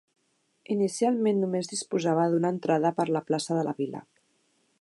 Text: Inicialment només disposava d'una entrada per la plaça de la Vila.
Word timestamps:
Inicialment 0.75 1.43
només 1.43 1.69
disposava 1.73 2.25
d'una 2.33 2.53
entrada 2.57 2.93
per 3.01 3.09
la 3.17 3.25
plaça 3.29 3.59
de 3.59 3.67
la 3.71 3.79
Vila. 3.83 4.07